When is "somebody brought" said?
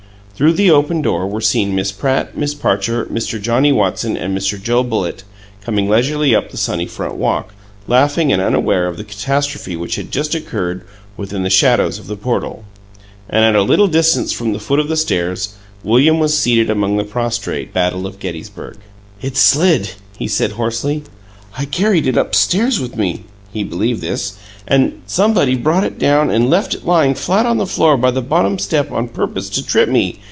25.05-25.83